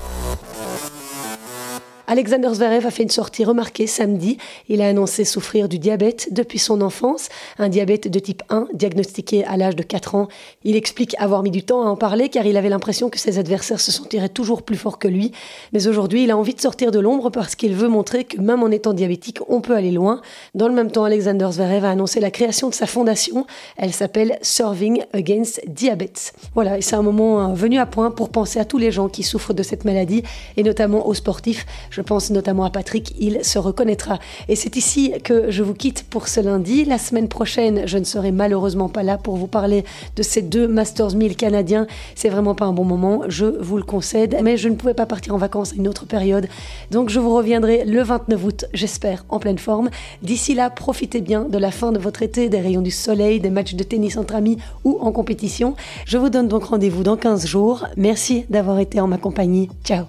Alexander 2.12 2.50
Zverev 2.52 2.86
a 2.86 2.92
fait 2.92 3.04
une 3.04 3.10
sortie 3.10 3.46
remarquée 3.46 3.88
samedi. 3.88 4.38
Il 4.68 4.82
a 4.82 4.90
annoncé 4.90 5.24
souffrir 5.24 5.70
du 5.70 5.80
diabète 5.80 6.28
depuis 6.34 6.60
son 6.60 6.82
enfance, 6.82 7.30
un 7.58 7.70
diabète 7.70 8.10
de 8.10 8.20
type 8.20 8.44
1 8.50 8.68
diagnostiqué 8.74 9.46
à 9.46 9.56
l'âge 9.56 9.78
de 9.78 9.84
4 9.84 10.16
ans. 10.16 10.28
Il 10.66 10.76
explique 10.76 11.16
avoir 11.20 11.42
mis 11.42 11.52
du 11.52 11.64
temps 11.64 11.84
à 11.84 11.86
en 11.86 11.96
parler 11.96 12.28
car 12.28 12.46
il 12.46 12.58
avait 12.58 12.68
l'impression 12.68 13.10
que 13.10 13.18
ses 13.18 13.38
adversaires 13.40 13.80
se 13.80 13.94
sentiraient 13.94 14.28
toujours 14.28 14.64
plus 14.64 14.76
forts 14.76 15.00
que 15.00 15.08
lui. 15.08 15.32
Mais 15.72 15.88
aujourd'hui, 15.88 16.26
il 16.26 16.32
a 16.32 16.38
envie 16.38 16.54
de 16.54 16.60
sortir 16.60 16.92
de 16.92 17.00
l'ombre 17.00 17.30
parce 17.30 17.56
qu'il 17.56 17.76
veut 17.76 17.88
montrer 17.88 18.26
que 18.26 18.42
même 18.42 18.62
en 18.62 18.72
étant 18.72 18.92
diabétique, 18.92 19.40
on 19.48 19.62
peut 19.62 19.78
aller 19.78 19.92
loin. 19.92 20.20
Dans 20.54 20.68
le 20.68 20.74
même 20.74 20.92
temps, 20.92 21.06
Alexander 21.06 21.48
Zverev 21.50 21.86
a 21.86 21.92
annoncé 21.92 22.20
la 22.20 22.30
création 22.30 22.68
de 22.68 22.74
sa 22.74 22.88
fondation. 22.88 23.48
Elle 23.78 23.94
s'appelle 23.94 24.38
Serving 24.42 25.02
Against 25.14 25.62
Diabetes. 25.66 26.34
Voilà, 26.56 26.78
et 26.78 26.82
c'est 26.82 26.98
un 26.98 27.04
moment 27.04 27.52
euh, 27.52 27.54
venu 27.54 27.80
à 27.80 27.86
point 27.86 28.12
pour 28.12 28.28
penser 28.28 28.60
à 28.60 28.66
tous 28.66 28.80
les 28.80 28.92
gens 28.92 29.08
qui 29.08 29.24
souffrent 29.24 29.54
de 29.54 29.64
cette 29.64 29.86
maladie 29.86 30.24
et 30.58 30.64
notamment 30.64 31.08
aux 31.08 31.14
sportifs. 31.14 31.66
Je 32.02 32.04
pense 32.04 32.32
notamment 32.32 32.66
à 32.66 32.72
Patrick, 32.72 33.14
il 33.20 33.46
se 33.46 33.60
reconnaîtra. 33.60 34.18
Et 34.50 34.56
c'est 34.56 34.76
ici 34.76 35.14
que 35.24 35.52
je 35.52 35.62
vous 35.62 35.76
quitte 35.76 36.04
pour 36.10 36.28
ce 36.30 36.40
lundi. 36.40 36.84
La 36.84 36.98
semaine 36.98 37.28
prochaine, 37.28 37.84
je 37.86 38.00
ne 38.00 38.04
serai 38.06 38.32
malheureusement 38.32 38.90
pas 38.90 39.04
là 39.04 39.20
pour 39.20 39.36
vous 39.36 39.46
parler 39.46 39.86
de 40.16 40.24
ces 40.24 40.42
deux 40.42 40.68
Masters 40.68 41.14
1000 41.14 41.36
canadiens. 41.36 41.86
C'est 42.16 42.30
vraiment 42.30 42.56
pas 42.56 42.66
un 42.66 42.74
bon 42.74 42.86
moment, 42.86 43.22
je 43.28 43.46
vous 43.46 43.78
le 43.78 43.84
concède, 43.84 44.36
mais 44.42 44.58
je 44.58 44.68
ne 44.68 44.74
pouvais 44.74 44.96
pas 44.96 45.06
partir 45.06 45.36
en 45.36 45.38
vacances 45.38 45.74
à 45.74 45.76
une 45.76 45.88
autre 45.88 46.08
période. 46.08 46.48
Donc 46.90 47.10
je 47.10 47.20
vous 47.20 47.36
reviendrai 47.36 47.86
le 47.86 48.02
29 48.02 48.46
août, 48.46 48.66
j'espère, 48.74 49.24
en 49.30 49.38
pleine 49.38 49.60
forme. 49.60 49.92
D'ici 50.24 50.56
là, 50.56 50.72
profitez 50.72 51.22
bien 51.22 51.44
de 51.44 51.58
la 51.60 51.70
fin 51.70 51.92
de 51.92 52.00
votre 52.00 52.24
été, 52.24 52.50
des 52.50 52.62
rayons 52.62 52.82
du 52.82 52.90
soleil, 52.90 53.40
des 53.40 53.52
matchs 53.52 53.76
de 53.76 53.84
tennis 53.84 54.18
entre 54.18 54.34
amis 54.34 54.58
ou 54.86 54.98
en 55.02 55.12
compétition. 55.12 55.76
Je 56.08 56.18
vous 56.18 56.32
donne 56.32 56.48
donc 56.48 56.64
rendez-vous 56.64 57.04
dans 57.04 57.16
15 57.16 57.46
jours. 57.46 57.86
Merci 57.96 58.46
d'avoir 58.50 58.80
été 58.80 59.00
en 59.00 59.06
ma 59.06 59.20
compagnie. 59.20 59.70
Ciao 59.84 60.06